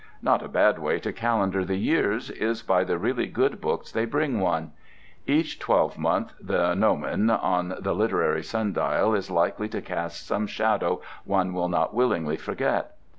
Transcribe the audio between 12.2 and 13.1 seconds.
forget.